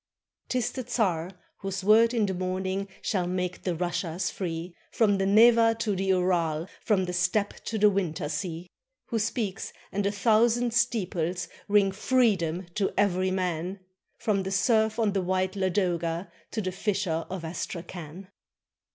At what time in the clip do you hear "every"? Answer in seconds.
12.97-13.29